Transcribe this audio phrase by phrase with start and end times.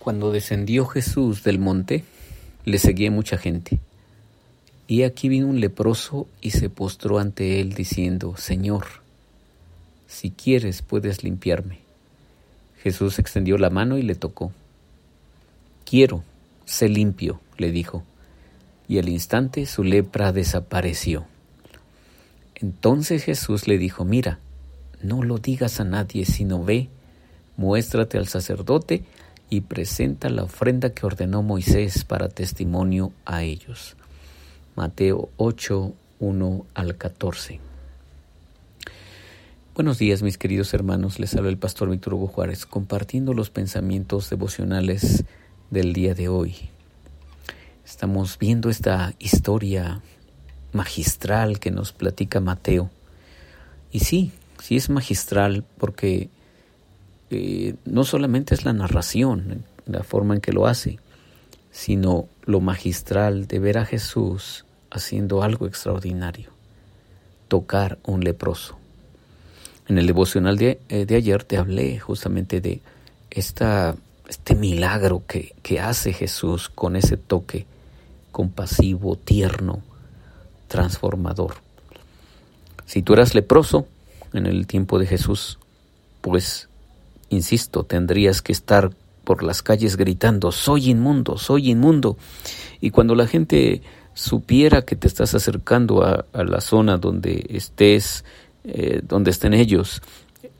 [0.00, 2.04] Cuando descendió Jesús del monte,
[2.64, 3.80] le seguía mucha gente.
[4.88, 8.86] Y aquí vino un leproso y se postró ante él diciendo, Señor,
[10.08, 11.80] si quieres puedes limpiarme.
[12.82, 14.52] Jesús extendió la mano y le tocó.
[15.84, 16.24] Quiero,
[16.64, 18.02] sé limpio, le dijo.
[18.88, 21.26] Y al instante su lepra desapareció.
[22.54, 24.38] Entonces Jesús le dijo, mira,
[25.02, 26.88] no lo digas a nadie, sino ve,
[27.58, 29.04] muéstrate al sacerdote
[29.50, 33.96] y presenta la ofrenda que ordenó Moisés para testimonio a ellos.
[34.76, 37.60] Mateo 8, 1 al 14.
[39.74, 45.24] Buenos días mis queridos hermanos, les habla el pastor Víctor Juárez compartiendo los pensamientos devocionales
[45.70, 46.54] del día de hoy.
[47.84, 50.00] Estamos viendo esta historia
[50.72, 52.90] magistral que nos platica Mateo.
[53.90, 56.28] Y sí, sí es magistral porque
[57.30, 60.98] eh, no solamente es la narración, la forma en que lo hace,
[61.70, 66.50] sino lo magistral de ver a Jesús haciendo algo extraordinario,
[67.48, 68.76] tocar un leproso.
[69.88, 72.80] En el devocional de, eh, ayer te hablé justamente de
[73.30, 73.94] esta,
[74.28, 77.66] este milagro que, que hace Jesús con ese toque
[78.32, 79.82] compasivo, tierno,
[80.68, 81.56] transformador.
[82.86, 83.86] Si tú eras leproso
[84.32, 85.58] en el tiempo de Jesús,
[86.20, 86.69] pues
[87.30, 88.90] Insisto, tendrías que estar
[89.24, 92.18] por las calles gritando, soy inmundo, soy inmundo.
[92.80, 93.82] Y cuando la gente
[94.14, 98.24] supiera que te estás acercando a, la zona donde estés,
[98.64, 100.02] eh, donde estén ellos,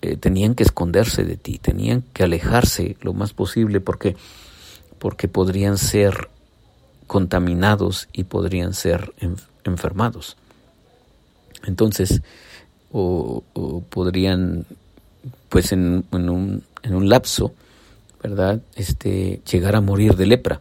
[0.00, 4.16] eh, tenían que esconderse de ti, tenían que alejarse lo más posible porque,
[4.98, 6.30] porque podrían ser
[7.06, 9.12] contaminados y podrían ser
[9.64, 10.38] enfermados.
[11.66, 12.22] Entonces,
[12.90, 13.42] o
[13.90, 14.64] podrían
[15.48, 17.54] pues en, un, en un lapso,
[18.22, 18.60] ¿verdad?
[18.74, 20.60] Este, llegar a morir de lepra.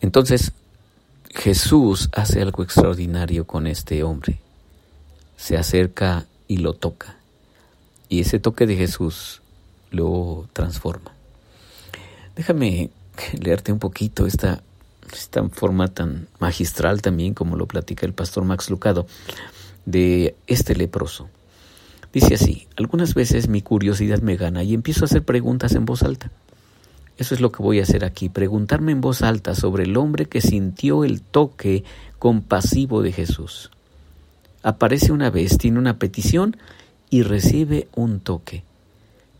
[0.00, 0.52] Entonces,
[1.30, 4.40] Jesús hace algo extraordinario con este hombre.
[5.36, 7.16] Se acerca y lo toca.
[8.08, 9.40] Y ese toque de Jesús
[9.90, 11.12] lo transforma.
[12.36, 12.90] Déjame
[13.38, 14.62] leerte un poquito esta,
[15.12, 19.06] esta forma tan magistral también, como lo platica el pastor Max Lucado,
[19.86, 21.28] de este leproso.
[22.12, 26.02] Dice así, algunas veces mi curiosidad me gana y empiezo a hacer preguntas en voz
[26.02, 26.30] alta.
[27.16, 30.26] Eso es lo que voy a hacer aquí, preguntarme en voz alta sobre el hombre
[30.26, 31.84] que sintió el toque
[32.18, 33.70] compasivo de Jesús.
[34.62, 36.56] Aparece una vez, tiene una petición
[37.10, 38.62] y recibe un toque.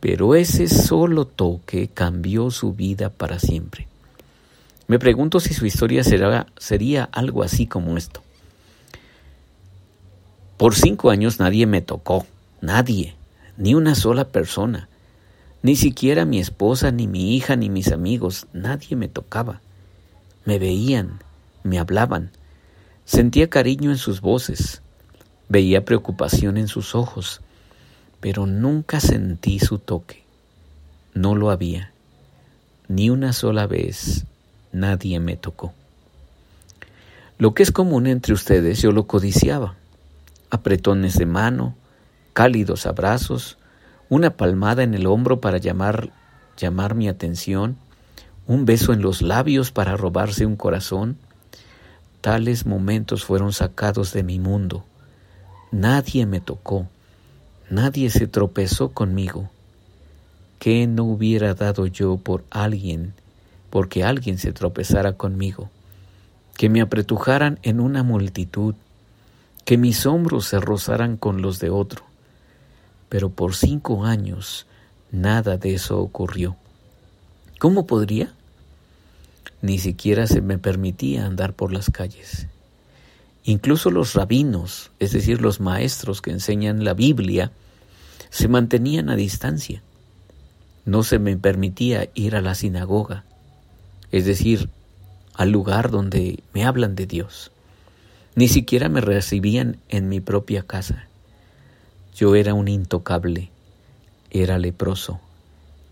[0.00, 3.88] Pero ese solo toque cambió su vida para siempre.
[4.86, 8.22] Me pregunto si su historia será, sería algo así como esto.
[10.56, 12.26] Por cinco años nadie me tocó,
[12.60, 13.14] Nadie,
[13.56, 14.88] ni una sola persona,
[15.62, 19.60] ni siquiera mi esposa, ni mi hija, ni mis amigos, nadie me tocaba.
[20.44, 21.20] Me veían,
[21.62, 22.30] me hablaban,
[23.04, 24.82] sentía cariño en sus voces,
[25.48, 27.40] veía preocupación en sus ojos,
[28.20, 30.22] pero nunca sentí su toque.
[31.14, 31.92] No lo había.
[32.88, 34.24] Ni una sola vez
[34.72, 35.72] nadie me tocó.
[37.38, 39.76] Lo que es común entre ustedes yo lo codiciaba.
[40.50, 41.76] Apretones de mano,
[42.38, 43.58] cálidos abrazos,
[44.08, 46.12] una palmada en el hombro para llamar,
[46.56, 47.76] llamar mi atención,
[48.46, 51.16] un beso en los labios para robarse un corazón.
[52.20, 54.84] Tales momentos fueron sacados de mi mundo.
[55.72, 56.86] Nadie me tocó,
[57.70, 59.50] nadie se tropezó conmigo.
[60.60, 63.14] ¿Qué no hubiera dado yo por alguien,
[63.68, 65.70] porque alguien se tropezara conmigo?
[66.56, 68.76] Que me apretujaran en una multitud,
[69.64, 72.07] que mis hombros se rozaran con los de otro
[73.08, 74.66] pero por cinco años
[75.10, 76.56] nada de eso ocurrió.
[77.58, 78.32] ¿Cómo podría?
[79.62, 82.46] Ni siquiera se me permitía andar por las calles.
[83.44, 87.50] Incluso los rabinos, es decir, los maestros que enseñan la Biblia,
[88.30, 89.82] se mantenían a distancia.
[90.84, 93.24] No se me permitía ir a la sinagoga,
[94.12, 94.68] es decir,
[95.34, 97.50] al lugar donde me hablan de Dios.
[98.34, 101.07] Ni siquiera me recibían en mi propia casa.
[102.18, 103.48] Yo era un intocable,
[104.32, 105.20] era leproso,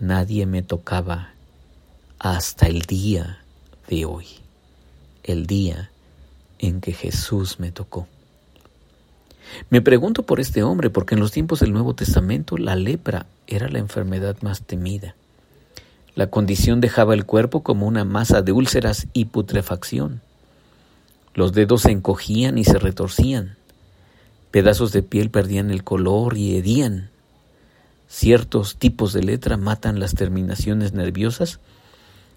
[0.00, 1.30] nadie me tocaba
[2.18, 3.38] hasta el día
[3.86, 4.26] de hoy,
[5.22, 5.92] el día
[6.58, 8.08] en que Jesús me tocó.
[9.70, 13.68] Me pregunto por este hombre porque en los tiempos del Nuevo Testamento la lepra era
[13.68, 15.14] la enfermedad más temida.
[16.16, 20.20] La condición dejaba el cuerpo como una masa de úlceras y putrefacción.
[21.34, 23.57] Los dedos se encogían y se retorcían.
[24.50, 27.10] Pedazos de piel perdían el color y hedían.
[28.08, 31.60] Ciertos tipos de letra matan las terminaciones nerviosas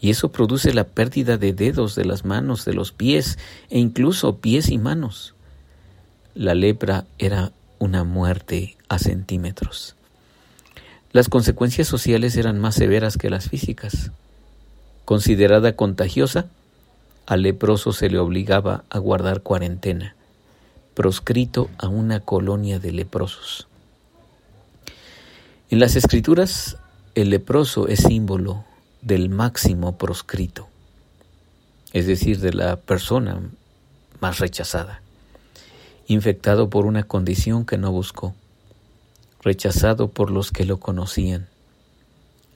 [0.00, 3.38] Y eso produce la pérdida de dedos de las manos, de los pies
[3.70, 5.34] e incluso pies y manos.
[6.34, 9.94] La lepra era una muerte a centímetros.
[11.12, 14.10] Las consecuencias sociales eran más severas que las físicas.
[15.04, 16.46] Considerada contagiosa,
[17.26, 20.16] al leproso se le obligaba a guardar cuarentena,
[20.94, 23.66] proscrito a una colonia de leprosos.
[25.70, 26.76] En las escrituras,
[27.14, 28.64] el leproso es símbolo
[29.00, 30.68] del máximo proscrito,
[31.92, 33.40] es decir, de la persona
[34.20, 35.00] más rechazada,
[36.06, 38.34] infectado por una condición que no buscó,
[39.42, 41.48] rechazado por los que lo conocían,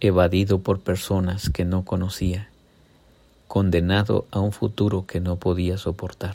[0.00, 2.48] evadido por personas que no conocía,
[3.46, 6.34] condenado a un futuro que no podía soportar.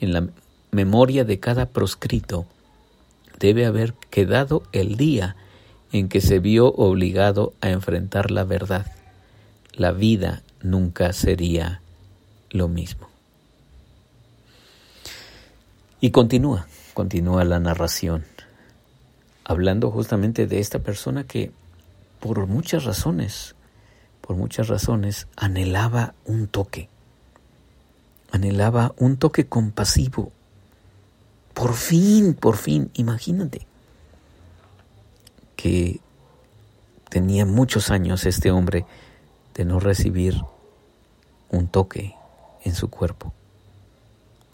[0.00, 0.28] En la
[0.70, 2.46] memoria de cada proscrito
[3.38, 5.36] debe haber quedado el día
[5.92, 8.86] en que se vio obligado a enfrentar la verdad.
[9.72, 11.80] La vida nunca sería
[12.50, 13.08] lo mismo.
[16.00, 18.24] Y continúa, continúa la narración,
[19.44, 21.50] hablando justamente de esta persona que
[22.20, 23.54] por muchas razones,
[24.20, 26.88] por muchas razones, anhelaba un toque,
[28.30, 30.32] anhelaba un toque compasivo.
[31.60, 33.66] Por fin, por fin, imagínate,
[35.56, 36.00] que
[37.10, 38.86] tenía muchos años este hombre
[39.52, 40.40] de no recibir
[41.50, 42.14] un toque
[42.64, 43.34] en su cuerpo.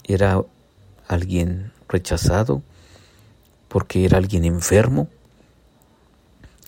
[0.02, 0.42] Era
[1.06, 2.62] alguien rechazado
[3.68, 5.06] porque era alguien enfermo,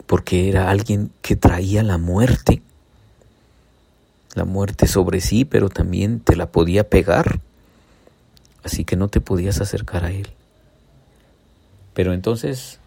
[0.06, 2.62] porque era alguien que traía la muerte,
[4.36, 7.40] la muerte sobre sí, pero también te la podía pegar,
[8.68, 10.28] así que no te podías acercar a él.
[11.94, 12.78] Pero entonces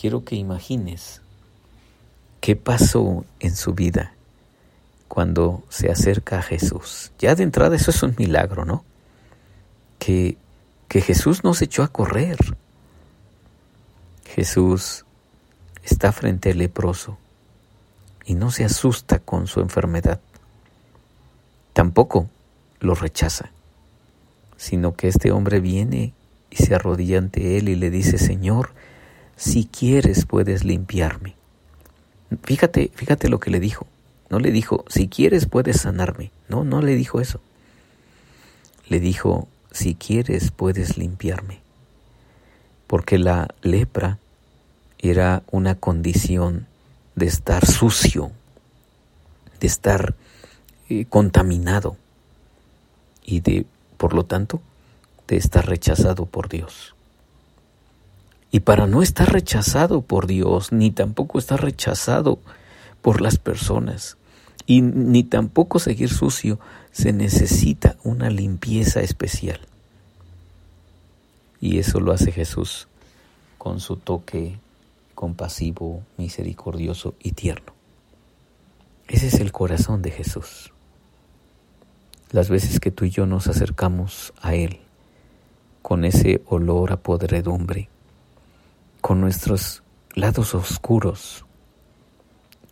[0.00, 1.20] quiero que imagines
[2.40, 4.14] qué pasó en su vida
[5.08, 7.10] cuando se acerca a Jesús.
[7.18, 8.84] Ya de entrada eso es un milagro, ¿no?
[9.98, 10.38] Que,
[10.88, 12.38] que Jesús no se echó a correr.
[14.26, 15.04] Jesús
[15.82, 17.18] está frente al leproso
[18.24, 20.20] y no se asusta con su enfermedad.
[21.72, 22.30] Tampoco
[22.80, 23.50] lo rechaza,
[24.56, 26.12] sino que este hombre viene
[26.50, 28.70] y se arrodilla ante él y le dice, Señor,
[29.36, 31.34] si quieres puedes limpiarme.
[32.42, 33.86] Fíjate, fíjate lo que le dijo.
[34.30, 36.30] No le dijo, si quieres puedes sanarme.
[36.48, 37.40] No, no le dijo eso.
[38.88, 41.60] Le dijo, si quieres puedes limpiarme.
[42.86, 44.18] Porque la lepra
[44.98, 46.66] era una condición
[47.16, 48.32] de estar sucio,
[49.60, 50.14] de estar
[50.88, 51.96] eh, contaminado
[53.24, 53.66] y de,
[54.04, 54.60] por lo tanto,
[55.28, 56.94] de estar rechazado por Dios.
[58.50, 62.38] Y para no estar rechazado por Dios, ni tampoco estar rechazado
[63.00, 64.18] por las personas,
[64.66, 66.60] y ni tampoco seguir sucio,
[66.92, 69.60] se necesita una limpieza especial.
[71.58, 72.88] Y eso lo hace Jesús
[73.56, 74.58] con su toque
[75.14, 77.72] compasivo, misericordioso y tierno.
[79.08, 80.73] Ese es el corazón de Jesús.
[82.34, 84.80] Las veces que tú y yo nos acercamos a Él
[85.82, 87.88] con ese olor a podredumbre,
[89.00, 89.84] con nuestros
[90.16, 91.46] lados oscuros,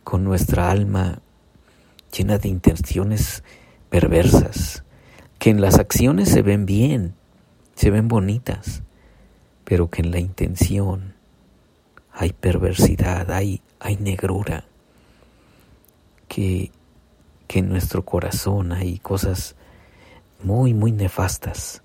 [0.02, 1.20] con nuestra alma
[2.12, 3.44] llena de intenciones
[3.88, 4.82] perversas,
[5.38, 7.14] que en las acciones se ven bien,
[7.76, 8.82] se ven bonitas,
[9.62, 11.14] pero que en la intención
[12.10, 14.64] hay perversidad, hay, hay negrura,
[16.26, 16.72] que,
[17.46, 19.56] que en nuestro corazón hay cosas
[20.44, 21.82] muy, muy nefastas,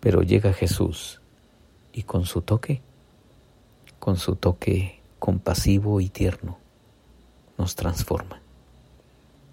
[0.00, 1.20] pero llega Jesús
[1.92, 2.82] y con su toque
[3.98, 6.58] con su toque compasivo y tierno,
[7.58, 8.40] nos transforma.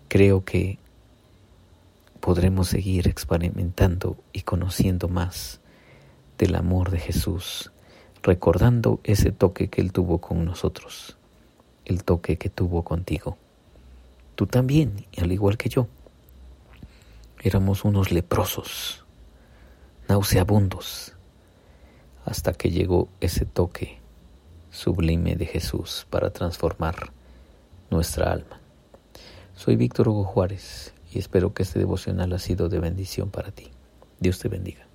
[0.07, 0.77] Creo que
[2.19, 5.59] podremos seguir experimentando y conociendo más
[6.37, 7.71] del amor de Jesús,
[8.21, 11.17] recordando ese toque que Él tuvo con nosotros,
[11.85, 13.37] el toque que tuvo contigo.
[14.35, 15.87] Tú también, al igual que yo,
[17.43, 19.05] éramos unos leprosos,
[20.07, 21.13] nauseabundos,
[22.23, 23.99] hasta que llegó ese toque
[24.71, 27.11] sublime de Jesús para transformar
[27.91, 28.61] nuestra alma.
[29.55, 33.71] Soy Víctor Hugo Juárez y espero que este devocional ha sido de bendición para ti.
[34.21, 34.87] Dios te bendiga.